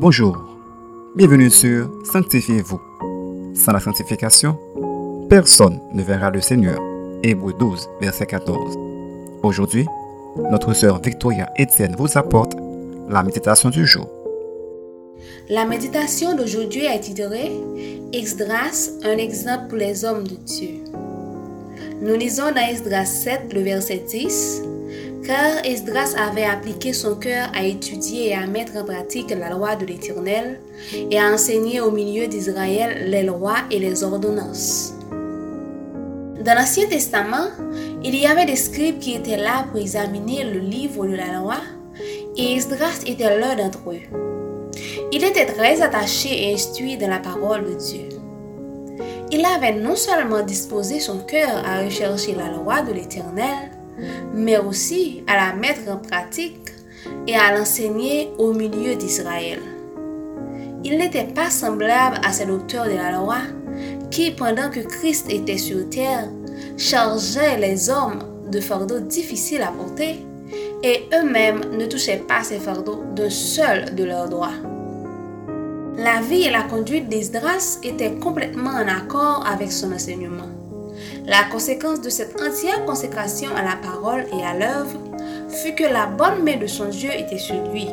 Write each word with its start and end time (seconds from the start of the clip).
Bonjour, 0.00 0.36
bienvenue 1.16 1.50
sur 1.50 1.90
Sanctifiez-vous. 2.04 2.80
Sans 3.52 3.72
la 3.72 3.80
sanctification, 3.80 4.56
personne 5.28 5.80
ne 5.92 6.04
verra 6.04 6.30
le 6.30 6.40
Seigneur. 6.40 6.80
Hébreu 7.24 7.52
12, 7.58 7.88
verset 8.00 8.26
14. 8.26 8.76
Aujourd'hui, 9.42 9.86
notre 10.52 10.72
sœur 10.72 11.02
Victoria 11.02 11.50
Etienne 11.58 11.96
vous 11.98 12.16
apporte 12.16 12.52
la 13.08 13.24
méditation 13.24 13.70
du 13.70 13.88
jour. 13.88 14.08
La 15.48 15.64
méditation 15.64 16.36
d'aujourd'hui 16.36 16.84
est 16.84 17.00
titrée 17.00 17.50
Esdras, 18.12 18.90
un 19.02 19.16
exemple 19.16 19.66
pour 19.70 19.78
les 19.78 20.04
hommes 20.04 20.22
de 20.22 20.36
Dieu. 20.36 20.84
Nous 22.00 22.14
lisons 22.14 22.52
dans 22.52 22.70
Esdras 22.70 23.04
7, 23.04 23.52
le 23.52 23.62
verset 23.62 24.04
10 24.08 24.62
car 25.28 25.62
Esdras 25.62 26.14
avait 26.16 26.46
appliqué 26.46 26.94
son 26.94 27.14
cœur 27.14 27.50
à 27.54 27.62
étudier 27.62 28.30
et 28.30 28.34
à 28.34 28.46
mettre 28.46 28.78
en 28.78 28.84
pratique 28.84 29.30
la 29.30 29.50
loi 29.50 29.76
de 29.76 29.84
l'Éternel 29.84 30.58
et 31.10 31.20
à 31.20 31.30
enseigner 31.34 31.82
au 31.82 31.90
milieu 31.90 32.26
d'Israël 32.28 33.10
les 33.10 33.24
lois 33.24 33.58
et 33.70 33.78
les 33.78 34.02
ordonnances. 34.02 34.94
Dans 35.12 36.54
l'Ancien 36.54 36.88
Testament, 36.88 37.48
il 38.02 38.16
y 38.16 38.24
avait 38.24 38.46
des 38.46 38.56
scribes 38.56 39.00
qui 39.00 39.16
étaient 39.16 39.36
là 39.36 39.66
pour 39.70 39.78
examiner 39.78 40.44
le 40.44 40.60
livre 40.60 41.06
de 41.06 41.14
la 41.14 41.34
loi 41.38 41.56
et 42.38 42.54
Esdras 42.54 43.02
était 43.04 43.38
l'un 43.38 43.54
d'entre 43.54 43.90
eux. 43.90 44.00
Il 45.12 45.22
était 45.24 45.44
très 45.44 45.82
attaché 45.82 46.48
et 46.48 46.54
instruit 46.54 46.96
dans 46.96 47.10
la 47.10 47.18
parole 47.18 47.66
de 47.66 47.74
Dieu. 47.74 48.08
Il 49.30 49.44
avait 49.44 49.74
non 49.74 49.94
seulement 49.94 50.40
disposé 50.40 51.00
son 51.00 51.18
cœur 51.18 51.50
à 51.66 51.84
rechercher 51.84 52.34
la 52.34 52.50
loi 52.50 52.80
de 52.80 52.94
l'Éternel, 52.94 53.77
mais 54.34 54.58
aussi 54.58 55.22
à 55.26 55.36
la 55.36 55.52
mettre 55.54 55.90
en 55.90 55.96
pratique 55.96 56.72
et 57.26 57.36
à 57.36 57.56
l'enseigner 57.56 58.30
au 58.38 58.52
milieu 58.52 58.96
d'Israël. 58.96 59.60
Il 60.84 60.98
n'était 60.98 61.24
pas 61.24 61.50
semblable 61.50 62.20
à 62.24 62.32
ces 62.32 62.46
docteurs 62.46 62.86
de 62.86 62.94
la 62.94 63.12
loi 63.12 63.38
qui, 64.10 64.30
pendant 64.30 64.70
que 64.70 64.80
Christ 64.80 65.26
était 65.30 65.58
sur 65.58 65.88
terre, 65.90 66.28
chargeaient 66.76 67.58
les 67.58 67.90
hommes 67.90 68.22
de 68.50 68.60
fardeaux 68.60 69.00
difficiles 69.00 69.62
à 69.62 69.72
porter 69.72 70.24
et 70.82 71.08
eux-mêmes 71.12 71.76
ne 71.76 71.86
touchaient 71.86 72.22
pas 72.26 72.42
ces 72.42 72.58
fardeaux 72.58 73.02
d'un 73.14 73.30
seul 73.30 73.94
de 73.94 74.04
leurs 74.04 74.28
doigts. 74.28 74.54
La 75.96 76.20
vie 76.20 76.42
et 76.42 76.50
la 76.50 76.62
conduite 76.62 77.08
d'Esdras 77.08 77.80
étaient 77.82 78.14
complètement 78.14 78.70
en 78.70 78.86
accord 78.86 79.44
avec 79.50 79.72
son 79.72 79.92
enseignement. 79.92 80.48
La 81.28 81.44
conséquence 81.44 82.00
de 82.00 82.08
cette 82.08 82.40
entière 82.40 82.86
consécration 82.86 83.50
à 83.54 83.60
la 83.60 83.76
parole 83.76 84.24
et 84.32 84.42
à 84.42 84.54
l'œuvre 84.54 84.98
fut 85.50 85.74
que 85.74 85.84
la 85.84 86.06
bonne 86.06 86.42
main 86.42 86.56
de 86.56 86.66
son 86.66 86.86
Dieu 86.86 87.10
était 87.12 87.36
sur 87.36 87.70
lui. 87.70 87.86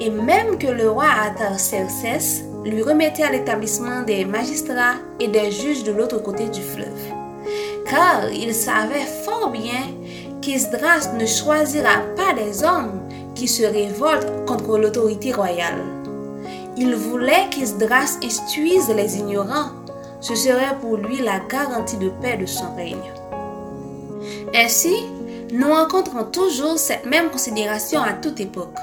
Et 0.00 0.10
même 0.10 0.58
que 0.58 0.66
le 0.66 0.90
roi 0.90 1.04
Artaxerxès 1.04 2.42
lui 2.64 2.82
remettait 2.82 3.22
à 3.22 3.30
l'établissement 3.30 4.02
des 4.02 4.24
magistrats 4.24 4.96
et 5.20 5.28
des 5.28 5.52
juges 5.52 5.84
de 5.84 5.92
l'autre 5.92 6.20
côté 6.20 6.48
du 6.48 6.60
fleuve. 6.62 6.88
Car 7.88 8.28
il 8.32 8.52
savait 8.52 9.06
fort 9.24 9.50
bien 9.50 9.86
qu'Esdras 10.40 11.12
ne 11.16 11.26
choisira 11.26 12.00
pas 12.16 12.34
des 12.34 12.64
hommes 12.64 13.02
qui 13.36 13.46
se 13.46 13.62
révoltent 13.62 14.46
contre 14.46 14.78
l'autorité 14.78 15.30
royale. 15.30 15.84
Il 16.76 16.96
voulait 16.96 17.48
qu'Esdras 17.52 18.18
instruise 18.24 18.88
les 18.88 19.18
ignorants 19.18 19.70
ce 20.22 20.34
serait 20.36 20.78
pour 20.80 20.96
lui 20.96 21.18
la 21.18 21.40
garantie 21.40 21.98
de 21.98 22.08
paix 22.08 22.38
de 22.38 22.46
son 22.46 22.74
règne. 22.74 23.12
Ainsi, 24.54 24.94
nous 25.52 25.68
rencontrons 25.68 26.24
toujours 26.24 26.78
cette 26.78 27.04
même 27.04 27.28
considération 27.30 28.00
à 28.00 28.14
toute 28.14 28.40
époque. 28.40 28.78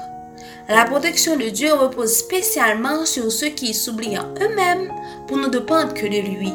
La 0.68 0.84
protection 0.84 1.36
de 1.36 1.48
Dieu 1.48 1.72
repose 1.72 2.14
spécialement 2.14 3.04
sur 3.04 3.32
ceux 3.32 3.48
qui 3.48 3.74
s'oublient 3.74 4.18
en 4.18 4.28
eux-mêmes 4.40 4.92
pour 5.26 5.38
ne 5.38 5.48
dépendre 5.48 5.94
que 5.94 6.06
de 6.06 6.28
lui, 6.28 6.52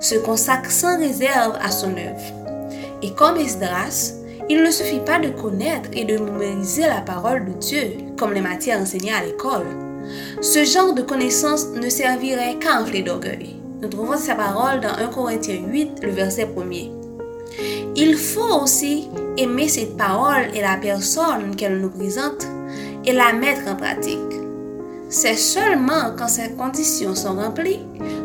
se 0.00 0.14
consacrent 0.14 0.70
sans 0.70 0.98
réserve 0.98 1.58
à 1.60 1.70
son 1.70 1.90
œuvre. 1.90 2.62
Et 3.02 3.12
comme 3.12 3.36
Esdras, 3.36 4.14
il 4.48 4.62
ne 4.62 4.70
suffit 4.70 5.00
pas 5.00 5.18
de 5.18 5.28
connaître 5.28 5.90
et 5.92 6.04
de 6.04 6.16
mémoriser 6.16 6.82
la 6.82 7.02
parole 7.02 7.44
de 7.44 7.52
Dieu 7.52 7.98
comme 8.16 8.32
les 8.32 8.40
matières 8.40 8.80
enseignées 8.80 9.12
à 9.12 9.24
l'école. 9.24 9.66
Ce 10.40 10.64
genre 10.64 10.94
de 10.94 11.02
connaissances 11.02 11.66
ne 11.66 11.88
servirait 11.88 12.56
qu'à 12.58 12.80
enfler 12.80 13.02
d'orgueil. 13.02 13.59
Nous 13.82 13.88
trouvons 13.88 14.18
sa 14.18 14.34
parole 14.34 14.80
dans 14.80 14.92
1 14.92 15.06
Corinthiens 15.08 15.62
8, 15.66 16.02
le 16.02 16.10
verset 16.10 16.46
1er. 16.54 16.90
Il 17.96 18.14
faut 18.16 18.62
aussi 18.62 19.08
aimer 19.38 19.68
cette 19.68 19.96
parole 19.96 20.54
et 20.54 20.60
la 20.60 20.76
personne 20.76 21.56
qu'elle 21.56 21.80
nous 21.80 21.88
présente 21.88 22.46
et 23.06 23.12
la 23.12 23.32
mettre 23.32 23.70
en 23.70 23.76
pratique. 23.76 24.18
C'est 25.08 25.36
seulement 25.36 26.14
quand 26.16 26.28
ces 26.28 26.50
conditions 26.52 27.14
sont 27.14 27.34
remplies 27.34 27.80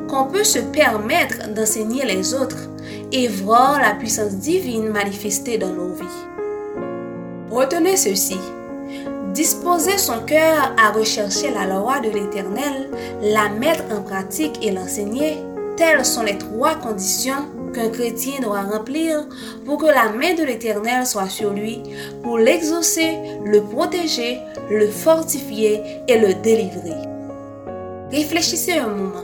qu'on 0.10 0.26
peut 0.26 0.44
se 0.44 0.60
permettre 0.60 1.54
d'enseigner 1.54 2.06
les 2.06 2.34
autres 2.34 2.70
et 3.14 3.28
voir 3.28 3.80
la 3.80 3.96
puissance 3.96 4.36
divine 4.36 4.90
manifestée 4.90 5.58
dans 5.58 5.74
nos 5.74 5.94
vies. 5.94 6.06
Retenez 7.50 7.96
ceci. 7.96 8.38
Disposer 9.36 9.98
son 9.98 10.22
cœur 10.22 10.74
à 10.82 10.92
rechercher 10.92 11.52
la 11.52 11.66
loi 11.66 12.00
de 12.00 12.10
l'Éternel, 12.10 12.90
la 13.22 13.50
mettre 13.50 13.84
en 13.94 14.02
pratique 14.02 14.66
et 14.66 14.72
l'enseigner, 14.72 15.40
telles 15.76 16.06
sont 16.06 16.24
les 16.24 16.38
trois 16.38 16.76
conditions 16.76 17.50
qu'un 17.74 17.90
chrétien 17.90 18.40
doit 18.42 18.62
remplir 18.62 19.28
pour 19.66 19.78
que 19.78 19.88
la 19.88 20.08
main 20.08 20.36
de 20.36 20.44
l'Éternel 20.46 21.06
soit 21.06 21.28
sur 21.28 21.52
lui, 21.52 21.84
pour 22.24 22.38
l'exaucer, 22.38 23.18
le 23.44 23.60
protéger, 23.62 24.40
le 24.70 24.88
fortifier 24.88 25.82
et 26.08 26.18
le 26.18 26.34
délivrer. 26.36 26.96
Réfléchissez 28.10 28.78
un 28.78 28.88
moment. 28.88 29.22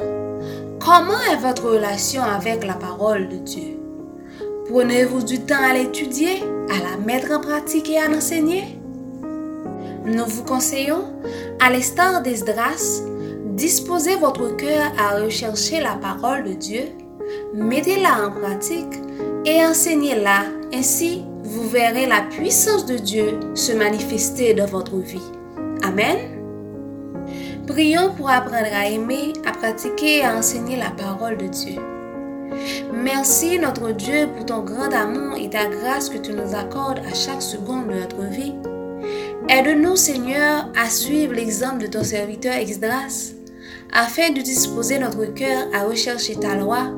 Comment 0.84 1.22
est 1.32 1.40
votre 1.42 1.70
relation 1.70 2.22
avec 2.22 2.68
la 2.68 2.74
parole 2.74 3.30
de 3.30 3.38
Dieu? 3.38 3.80
Prenez-vous 4.70 5.24
du 5.24 5.40
temps 5.40 5.64
à 5.64 5.74
l'étudier, 5.74 6.44
à 6.70 6.92
la 6.92 6.98
mettre 6.98 7.32
en 7.32 7.40
pratique 7.40 7.90
et 7.90 7.98
à 7.98 8.10
l'enseigner? 8.10 8.81
Nous 10.06 10.26
vous 10.26 10.44
conseillons, 10.44 11.04
à 11.60 11.70
l'instar 11.70 12.22
d'Esdras, 12.22 13.02
disposez 13.56 14.16
votre 14.16 14.56
cœur 14.56 14.92
à 14.98 15.20
rechercher 15.20 15.80
la 15.80 15.96
parole 15.96 16.44
de 16.44 16.54
Dieu, 16.54 16.82
mettez-la 17.54 18.28
en 18.28 18.32
pratique 18.32 19.00
et 19.46 19.64
enseignez-la. 19.66 20.46
Ainsi, 20.74 21.24
vous 21.44 21.70
verrez 21.70 22.08
la 22.08 22.22
puissance 22.22 22.86
de 22.86 22.96
Dieu 22.96 23.40
se 23.54 23.74
manifester 23.74 24.54
dans 24.54 24.66
votre 24.66 24.98
vie. 24.98 25.22
Amen. 25.84 26.18
Prions 27.68 28.14
pour 28.16 28.30
apprendre 28.30 28.74
à 28.74 28.88
aimer, 28.88 29.34
à 29.46 29.52
pratiquer 29.52 30.18
et 30.18 30.24
à 30.24 30.36
enseigner 30.36 30.78
la 30.78 30.92
parole 30.92 31.38
de 31.38 31.48
Dieu. 31.48 31.76
Merci 32.94 33.60
notre 33.60 33.92
Dieu 33.92 34.28
pour 34.36 34.46
ton 34.46 34.60
grand 34.60 34.92
amour 34.94 35.38
et 35.38 35.50
ta 35.50 35.66
grâce 35.66 36.10
que 36.10 36.18
tu 36.18 36.34
nous 36.34 36.56
accordes 36.56 37.00
à 37.00 37.14
chaque 37.14 37.42
seconde 37.42 37.88
de 37.88 37.94
notre 37.94 38.24
vie. 38.24 38.54
Aide-nous, 39.50 39.96
Seigneur, 39.96 40.70
à 40.78 40.90
suivre 40.90 41.34
l'exemple 41.34 41.82
de 41.82 41.88
ton 41.88 42.04
serviteur 42.04 42.54
Exdras, 42.54 43.34
afin 43.92 44.32
de 44.32 44.42
disposer 44.42 45.00
notre 45.00 45.26
cœur 45.34 45.68
à 45.74 45.84
rechercher 45.84 46.36
ta 46.36 46.56
loi 46.56 46.92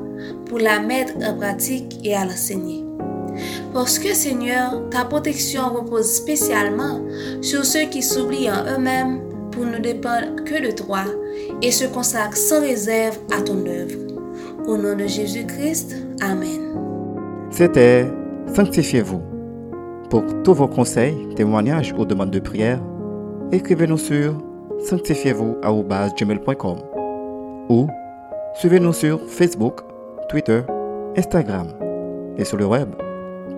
pour 0.46 0.58
la 0.58 0.80
mettre 0.80 1.14
en 1.26 1.34
pratique 1.34 1.98
et 2.04 2.14
à 2.14 2.24
l'enseigner. 2.24 2.84
Parce 3.72 3.98
que, 3.98 4.14
Seigneur, 4.14 4.88
ta 4.90 5.04
protection 5.04 5.68
repose 5.70 6.08
spécialement 6.08 7.02
sur 7.40 7.64
ceux 7.64 7.86
qui 7.86 8.02
s'oublient 8.02 8.50
en 8.50 8.76
eux-mêmes 8.76 9.20
pour 9.50 9.64
ne 9.64 9.78
dépendre 9.78 10.44
que 10.44 10.64
de 10.64 10.70
toi 10.70 11.04
et 11.62 11.72
se 11.72 11.84
consacrent 11.84 12.36
sans 12.36 12.60
réserve 12.60 13.18
à 13.36 13.40
ton 13.40 13.66
œuvre. 13.66 13.96
Au 14.66 14.76
nom 14.76 14.96
de 14.96 15.06
Jésus-Christ, 15.06 15.96
Amen. 16.20 16.74
C'était 17.50 18.06
Sanctifiez-vous 18.54 19.33
pour 20.14 20.24
tous 20.44 20.54
vos 20.54 20.68
conseils, 20.68 21.34
témoignages 21.34 21.92
ou 21.98 22.04
demandes 22.04 22.30
de 22.30 22.38
prière, 22.38 22.78
écrivez-nous 23.50 23.98
sur 23.98 24.38
sanctifiez-vous.com 24.78 26.78
ou 27.68 27.88
suivez-nous 28.54 28.92
sur 28.92 29.28
Facebook, 29.28 29.80
Twitter, 30.28 30.60
Instagram 31.16 31.66
et 32.38 32.44
sur 32.44 32.58
le 32.58 32.66
web 32.66 32.90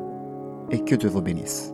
et 0.69 0.83
que 0.83 0.95
Dieu 0.95 1.07
vous 1.07 1.21
bénisse. 1.21 1.73